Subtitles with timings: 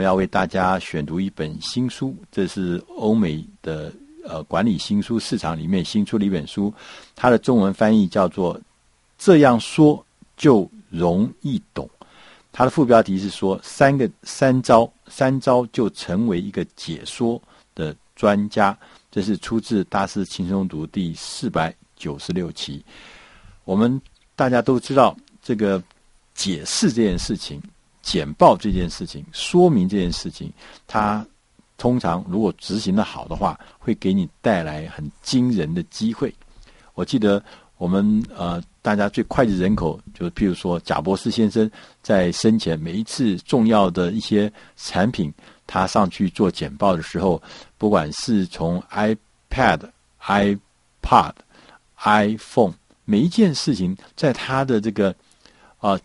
[0.00, 3.92] 我要为大家选读一本新书，这是欧美的
[4.24, 6.72] 呃管理新书市场里面新出的一本书，
[7.14, 8.58] 它的中文翻译叫做
[9.18, 10.02] 《这样说
[10.38, 11.86] 就容易懂》，
[12.50, 17.38] 它的副标题是说三个三招，三招就成为一个解说
[17.74, 18.74] 的专家。
[19.10, 22.82] 这是出自大师轻松读第四百九十六期。
[23.66, 24.00] 我们
[24.34, 25.82] 大家都知道，这个
[26.34, 27.60] 解释这件事情、
[28.10, 30.52] 简报这件事情、说明这件事情，
[30.88, 31.24] 它
[31.78, 36.34] 通常如果执行得好的话，会给你带来很惊人的机会。
[36.94, 37.40] 我记得
[37.78, 41.70] 我们呃，大家最脍炙人口，就是譬如说贾伯斯先生
[42.02, 45.32] 在生前每一次重要的一些产品。
[45.72, 47.40] 他上去做简报的时候，
[47.78, 49.80] 不管是从 iPad、
[50.20, 51.32] iPod、
[52.02, 52.74] iPhone，
[53.04, 55.14] 每一件事情，在他的这个
[55.78, 55.96] 啊、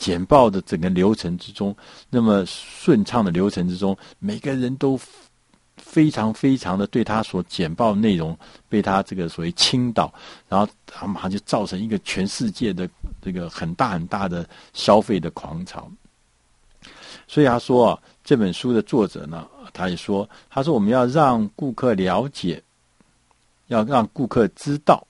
[0.00, 1.76] 简报的整个流程之中，
[2.08, 4.98] 那么顺畅的流程之中，每个人都
[5.76, 8.36] 非常非常的对他所简报内容
[8.68, 10.12] 被他这个所谓倾倒，
[10.48, 12.88] 然后他马上就造成一个全世界的
[13.20, 15.88] 这个很大很大的消费的狂潮。
[17.28, 18.02] 所以他说啊。
[18.22, 22.62] 这本书的作者呢，他也说：“他说我们要让顾客了解，
[23.66, 25.04] 要让顾客知道，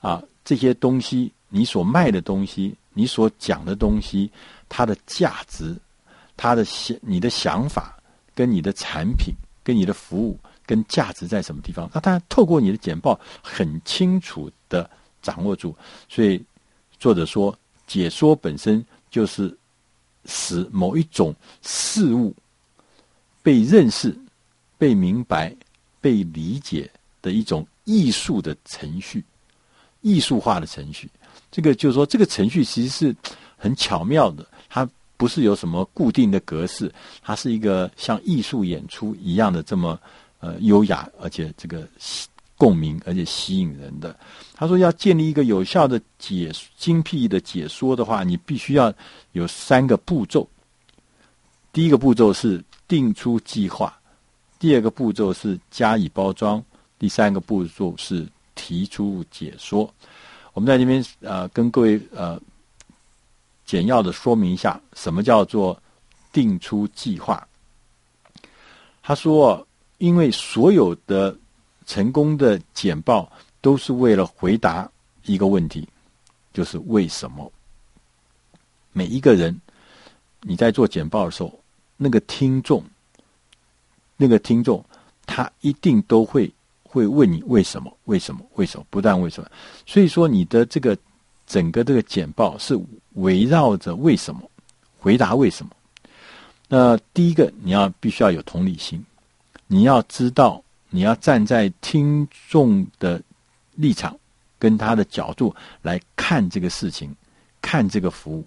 [0.00, 4.30] 啊，这些东西，你所卖的东西，你所讲的东西，
[4.68, 5.76] 它的价值，
[6.36, 7.96] 它的想，你的想法，
[8.34, 11.90] 跟你的产品，跟你的服务，跟价值在什么地方？
[11.94, 14.88] 那当然，透过你的简报，很清楚的
[15.20, 15.76] 掌握住。
[16.08, 16.42] 所以，
[16.98, 19.56] 作者说，解说本身就是
[20.24, 22.34] 使某一种事物。”
[23.44, 24.16] 被认识、
[24.78, 25.52] 被明白、
[26.00, 26.88] 被理解
[27.20, 29.24] 的一种艺术的程序，
[30.00, 31.10] 艺术化的程序。
[31.50, 33.16] 这个就是说，这个程序其实是
[33.56, 39.98] 很巧妙的，它不是有什么固定的格式，它是一个像艺术演出一样的这么
[40.40, 41.86] 呃优雅，而且这个
[42.56, 44.18] 共鸣，而且吸引人的。
[44.54, 48.92] 他说，要建立一个有效的解精辟的解说的话，你必须要
[49.32, 50.48] 有三个步骤。
[51.72, 52.62] 第一个步骤是。
[52.88, 53.98] 定出计划，
[54.58, 56.62] 第二个步骤是加以包装，
[56.98, 59.90] 第三个步骤是提出解说。
[60.52, 62.40] 我们在这边呃，跟各位呃
[63.64, 65.80] 简要的说明一下，什么叫做
[66.32, 67.46] 定出计划。
[69.02, 69.66] 他说，
[69.98, 71.36] 因为所有的
[71.86, 73.30] 成功的简报
[73.60, 74.90] 都是为了回答
[75.24, 75.88] 一个问题，
[76.52, 77.50] 就是为什么。
[78.92, 79.58] 每一个人
[80.42, 81.58] 你在做简报的时候。
[82.04, 82.82] 那个听众，
[84.16, 84.84] 那个听众，
[85.24, 86.52] 他一定都会
[86.92, 87.90] 会问你为什么？
[88.04, 88.44] 为什么？
[88.56, 88.84] 为什么？
[88.90, 89.48] 不但为什么？
[89.86, 90.96] 所以说，你的这个
[91.46, 92.78] 整个这个简报是
[93.14, 94.42] 围绕着为什么，
[94.98, 95.72] 回答为什么。
[96.68, 99.02] 那第一个，你要必须要有同理心，
[99.66, 103.22] 你要知道，你要站在听众的
[103.74, 104.14] 立场
[104.58, 107.10] 跟他的角度来看这个事情，
[107.62, 108.44] 看这个服务，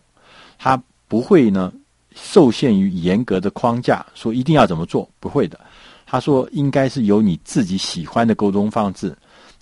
[0.60, 1.74] 他不会呢。
[2.18, 5.60] 受限于严格的框架，说一定要怎么做，不会的。
[6.06, 9.18] 他说，应该是由你自己喜欢的沟通方式，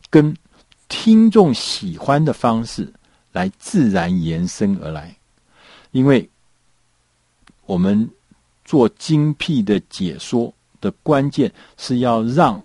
[0.10, 0.36] 跟
[0.88, 2.92] 听众喜欢的方式
[3.32, 5.16] 来自然延伸而来。
[5.92, 6.30] 因为
[7.66, 8.10] 我们
[8.66, 12.62] 做精辟的解说的关键是要让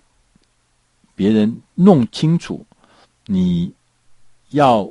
[1.15, 2.65] 别人弄清楚，
[3.25, 3.71] 你
[4.49, 4.87] 要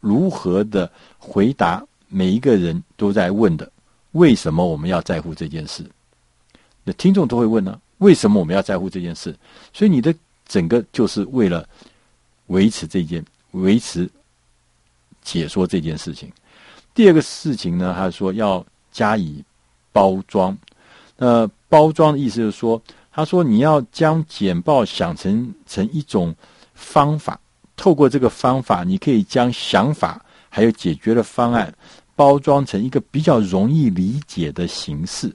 [0.00, 3.70] 如何的回答每一个人都在问的。
[4.12, 5.84] 为什么我们要在乎这件事？
[6.84, 9.34] 那听众都会问呢、为什么我们要在乎这件事？
[9.72, 10.14] 所以你的
[10.46, 11.68] 整个就是为了
[12.46, 14.08] 维持这件、维持
[15.22, 16.32] 解说这件事情。
[16.94, 19.44] 第二个事情呢，他说要加以
[19.92, 20.56] 包装。
[21.16, 22.80] 呃，包装的意思就是说，
[23.12, 26.34] 他说你要将简报想成成一种
[26.74, 27.40] 方法，
[27.76, 31.74] 透过这个方法，你可以将想法还有解决的方案。
[32.14, 35.32] 包装成一个比较容易理解的形式，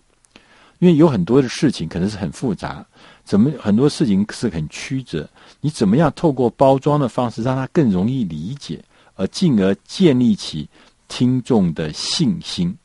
[0.83, 2.85] 因为有很多的事情可能是很复杂，
[3.23, 5.25] 怎么很多事情是很曲折，
[5.61, 8.83] 你怎么样透过包装的方式让它更容易理解，
[9.15, 10.67] 而进而建立起
[11.07, 12.77] 听众的信心。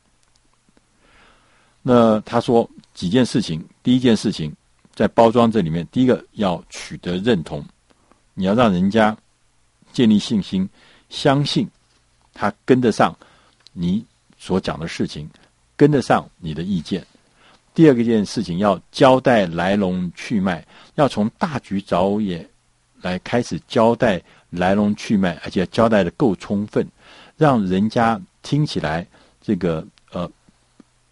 [1.81, 4.55] 那他说几件事情，第一件事情
[4.95, 7.61] 在包装这里面，第一个要取得认同，
[8.33, 9.17] 你要让人家
[9.91, 10.69] 建立信心，
[11.09, 11.69] 相信
[12.33, 13.13] 他跟得上。
[13.73, 14.05] 你
[14.37, 15.29] 所讲的事情
[15.75, 17.05] 跟得上你的意见。
[17.79, 20.61] 第二个件事情要交代来龙去脉，
[20.95, 22.45] 要从大局着眼
[23.01, 26.85] 来开始交代来龙去脉，而且交代的够充分，
[27.37, 29.07] 让人家听起来
[29.41, 30.29] 这个呃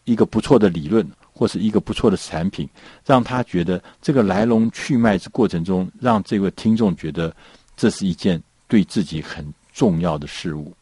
[0.03, 2.67] 一个不错的理论或是一个不错的产品，
[3.05, 7.33] 让他觉得这个来龙去脉之过程中，让这位听众觉得
[7.77, 10.73] 这是一件对自己很重要的事物。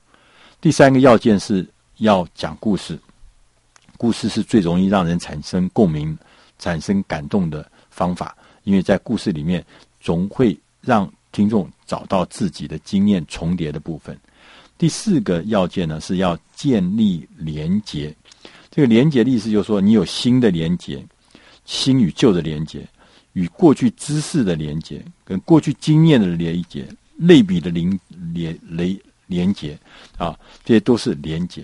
[0.60, 1.64] 第三个要件是
[1.98, 2.98] 要讲故事，
[3.98, 6.18] 故事是最容易让人产生共鸣、
[6.60, 9.66] 产生感动的方法，因为在故事里面
[10.00, 14.18] 总会让听众找到自己的经验重叠的部分。
[14.78, 18.14] 第四个要件呢，是要建立连结。
[18.70, 21.02] 这个连结的意思就是说，你有新的连结，
[21.64, 22.86] 新与旧的连结，
[23.32, 28.00] 与过去知识的连结，跟过去经验的连结，类比的连
[28.34, 29.80] 连连连结
[30.18, 31.64] 啊，这些都是连结。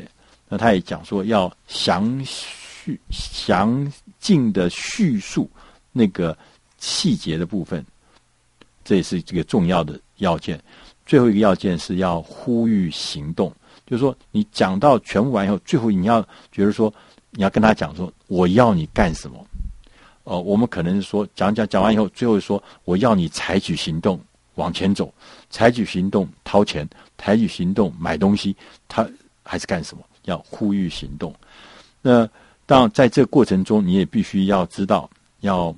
[0.52, 3.90] 那他也讲说，要详叙详
[4.20, 5.50] 尽的叙述
[5.94, 6.38] 那个
[6.78, 7.86] 细节的部分，
[8.84, 10.62] 这也是这个重要的要件。
[11.06, 13.50] 最后一个要件是要呼吁行动。
[13.86, 16.22] 就是说，你讲到全部完以后，最后你要
[16.52, 16.94] 觉得说，
[17.30, 19.38] 你要跟他讲说，我要你干什么？
[20.26, 24.20] 哦、呃，我们可能说讲讲讲完以后，最后说我要你采取行动
[24.56, 25.14] 往前走，
[25.50, 26.86] 采取行动掏钱，
[27.18, 28.54] 采取行动买东西，
[28.90, 29.10] 他
[29.44, 30.04] 还是干什么？
[30.26, 31.34] 要呼吁行动。
[32.02, 32.28] 那
[32.66, 35.10] 当在这个过程中，你也必须要知道
[35.42, 35.76] 要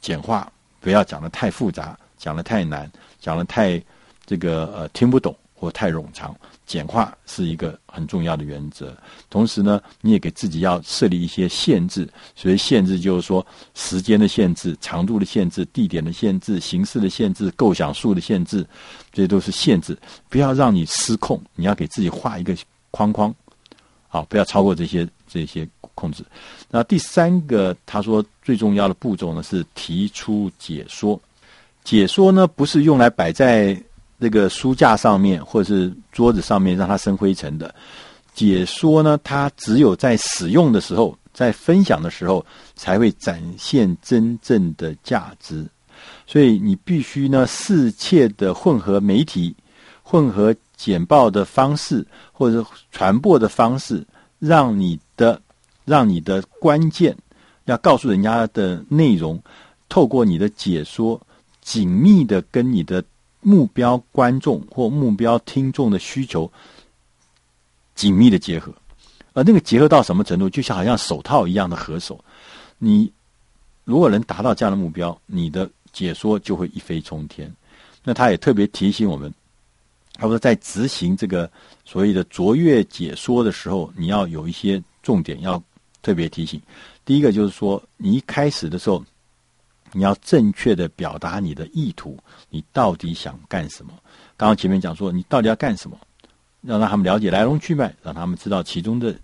[0.00, 0.50] 简化，
[0.80, 2.90] 不要讲得太复杂，讲得太难，
[3.20, 3.82] 讲得太
[4.26, 6.34] 这个呃听不懂或太冗长。
[6.64, 8.96] 简化是一个很重要的原则，
[9.28, 12.08] 同时呢，你也给自己要设立一些限制。
[12.34, 13.44] 所以限制就是说，
[13.74, 18.66] 时间的限制、长度的限制、地点的限制、形式的限制、构想数的限制，
[19.12, 19.98] 这都是限制，
[20.30, 21.38] 不要让你失控。
[21.56, 22.56] 你要给自己画一个
[22.90, 23.34] 框框，
[24.12, 26.22] 好，不要超过这些这些控制。
[26.70, 31.18] 那第三个，他说最重要的步骤呢是提出解说。
[31.82, 33.76] 解说呢不是用来摆在。
[34.24, 37.74] 那个书架上面或者是桌子上面让它生灰尘的
[38.32, 45.66] 解说呢，它只有在使用的时候，在分享的时候才会展现真正的价值。
[46.24, 49.52] 所以你必须呢，适切的混合媒体、
[50.02, 54.06] 混合简报的方式或者传播的方式，
[54.38, 55.40] 让你的
[55.84, 57.16] 让你的关键
[57.64, 59.42] 要告诉人家的内容，
[59.88, 61.20] 透过你的解说，
[61.60, 63.02] 紧密的跟你的。
[63.44, 66.48] 目标观众或目标听众的需求
[67.92, 68.72] 紧密的结合，
[69.32, 72.24] 而那个结合到什么程度，就像好像手套一样的合手。
[72.78, 73.12] 你
[73.82, 77.52] 如果能达到这样的目标，你的解说就会一飞冲天。
[78.04, 79.34] 那他也特别提醒我们，
[80.14, 81.50] 他说在执行这个
[81.84, 85.62] 所谓的卓越解说的时候，你要有一些重点要
[86.02, 86.60] 特别提醒。
[87.04, 89.04] 第一个就是说，你一开始的时候。
[89.94, 92.18] 你要正确的表达你的意图，
[92.48, 93.92] 你到底想干什么？
[94.38, 95.98] 刚刚前面讲说，你到底要干什么？
[96.62, 99.14] 要让他们了解来龙去脉，让他们知道其中的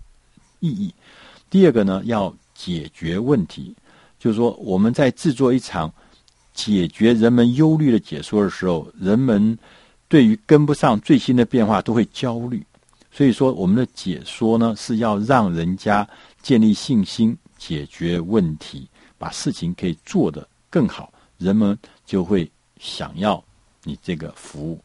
[0.59, 0.93] 意义。
[1.49, 3.75] 第二个呢，要解决问题，
[4.19, 5.91] 就是说我们在制作一场
[6.53, 9.57] 解决人们忧虑的解说的时候，人们
[10.09, 12.61] 对于跟不上最新的变化都会焦虑。
[13.11, 16.07] 所以说，我们的解说呢，是要让人家
[16.41, 23.43] 建立信心，解决问题，把事情可以做得更好，人们就会想要
[23.83, 24.79] 你这个服务。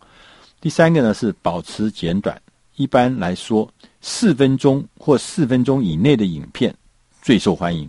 [0.61, 2.41] 第三个呢，是保持简短，
[2.77, 3.71] 一般来说
[4.01, 6.75] 四分钟或四分钟以内的影片
[7.21, 7.89] 最受欢迎。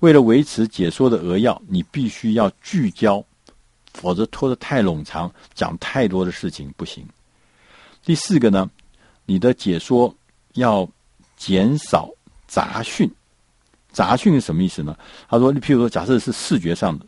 [0.00, 3.24] 为了维持解说的扼要，你必须要聚焦，
[3.94, 7.06] 否则拖得太冗长，讲太多的事情不行。
[8.04, 8.68] 第四个呢，
[9.26, 10.14] 你的解说
[10.54, 10.88] 要
[11.36, 12.08] 减少
[12.46, 13.10] 杂讯。
[13.92, 14.96] 杂讯是什么意思呢？
[15.28, 17.06] 他说，你譬如说，假设是视觉上的。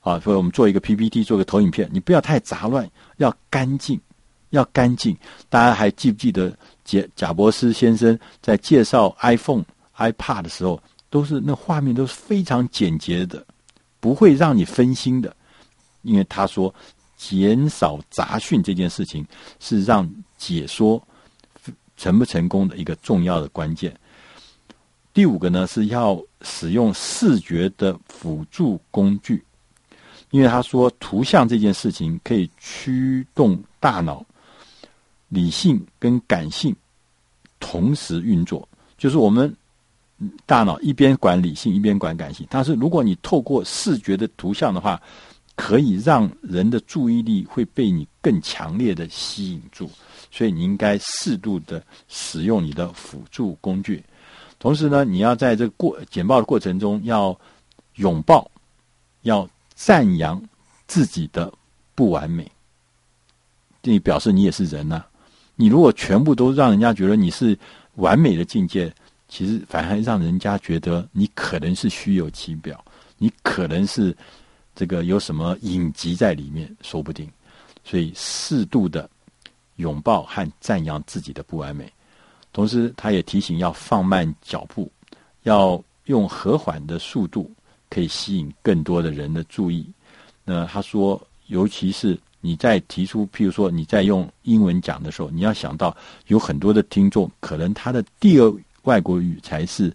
[0.00, 4.00] 啊，所以我们做一个 PPT，做个投影片，你不要太杂乱，要干净，
[4.48, 5.14] 要干净。
[5.50, 9.62] 大家还记不记得贾贾伯斯先生在介绍 iPhone、
[9.98, 13.44] iPad 的时候，都是那画面都是非常简洁的，
[14.00, 15.36] 不会让你分心的。
[16.02, 16.74] 因为他说，
[17.16, 19.26] 减少杂讯这件事情
[19.58, 21.02] 是让解说
[21.96, 23.94] 成不成功的一个重要的关键。
[25.12, 29.42] 第五个呢，是要使用视觉的辅助工具。
[30.30, 34.24] 因为他说，图像这件事情可以驱动大脑，
[35.28, 36.74] 理性跟感性
[37.58, 38.66] 同时运作，
[38.96, 39.52] 就是我们
[40.46, 42.46] 大脑一边管理性，一边管感性。
[42.48, 45.02] 但是如果你透过视觉的图像的话，
[45.60, 49.90] 可以让人的注意力会被你更强烈的吸引住，
[50.30, 54.02] 所以你应该适度的使用你的辅助工具。
[54.58, 57.38] 同时呢，你要在这个过简报的过程中要
[57.96, 58.50] 拥抱，
[59.22, 59.46] 要。
[59.82, 60.38] 赞扬
[60.86, 61.50] 自己的
[61.94, 62.46] 不完美，
[63.82, 65.02] 你表示你也是人呐、
[65.56, 67.58] 你如果全部都让人家觉得你是
[67.94, 68.92] 完美的境界，
[69.26, 72.84] 其实反而让人家觉得你可能是虚有其表，
[73.16, 74.14] 你可能是
[74.74, 77.28] 这个有什么隐疾在里面，说不定。
[77.82, 79.08] 所以适度的
[79.76, 81.90] 拥抱和赞扬自己的不完美，
[82.52, 84.90] 同时他也提醒要放慢脚步，
[85.44, 87.50] 要用和缓的速度，
[87.88, 89.90] 可以吸引更多的人的注意。
[90.44, 95.96] 那他说，尤其是你在提出，譬如说你在用英文讲的时候，你要想到
[96.26, 99.90] 有很多的听众，可能他的第二外国语才是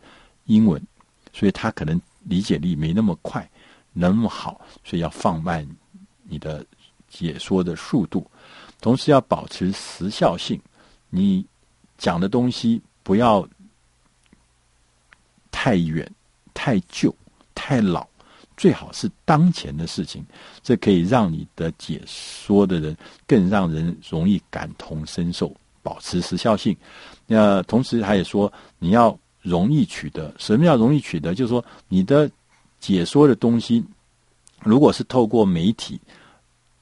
[0.46, 0.82] 英文，
[1.34, 3.48] 所以他可能理解力没那么快，
[3.96, 5.68] 那么好，所以要放慢
[6.22, 6.64] 你的。
[7.08, 8.30] 解说的速度，
[8.82, 10.60] 同时要保持时效性。
[11.10, 11.46] 你
[11.98, 13.48] 讲的东西不要
[15.50, 16.12] 太远、
[16.54, 17.16] 太旧、
[17.54, 18.06] 太老，
[18.58, 20.26] 最好是当前的事情。
[20.62, 26.76] 这可以让你的解说的人更让人容易感同身受，保持时效性。
[27.28, 30.34] 那同时他也说，你要容易取得。
[30.38, 31.34] 什么叫容易取得？
[31.34, 32.30] 就是说，你的
[32.94, 33.84] 解说的东西，
[34.62, 36.00] 如果是透过媒体。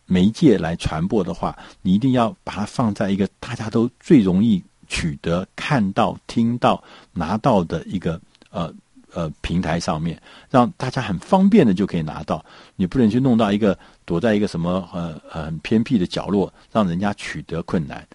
[0.06, 6.84] 媒介来传播的话，你一定要把它放在一个大家都最容易取得、看到、听到、
[7.14, 8.20] 拿到的一个
[8.52, 8.72] 呃
[9.14, 12.46] 呃平台上面，让大家很方便的就可以拿到。
[12.76, 18.06] 你不能去弄到一个躲在一个什么呃很偏僻的角落，让人家取得困难。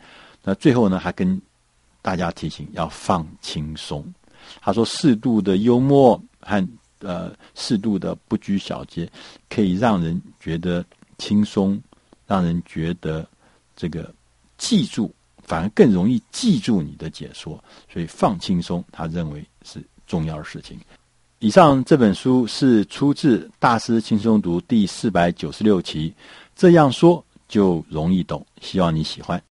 [0.45, 1.41] 那最后呢，还跟
[2.03, 4.05] 大家提醒要放轻松。
[4.61, 6.69] 他说，适度的幽默和
[7.01, 9.11] 呃适度的不拘小节，
[9.49, 10.85] 可以让人觉得。
[11.21, 11.77] 轻松，
[12.29, 13.29] 让人觉得
[13.75, 14.15] 这个
[14.57, 15.13] 记住，
[15.43, 17.61] 反而更容易记住你的解说。
[17.93, 20.79] 所以放轻松，他认为是重要的事情。
[21.41, 26.15] 以上这本书是出自《大师轻松读》第四百九十六期。
[26.55, 29.43] 这样说就容易懂，希望你喜欢。